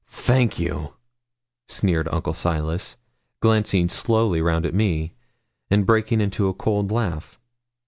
Thank 0.07 0.57
you,' 0.57 0.95
sneered 1.67 2.07
Uncle 2.11 2.33
Silas, 2.33 2.97
glancing 3.39 3.87
slowly 3.87 4.41
round 4.41 4.65
at 4.65 4.73
me, 4.73 5.13
and 5.69 5.85
breaking 5.85 6.19
into 6.19 6.47
a 6.47 6.55
cold 6.55 6.91
laugh. 6.91 7.39